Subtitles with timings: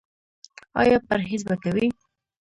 [0.79, 1.87] ایا پرهیز به کوئ؟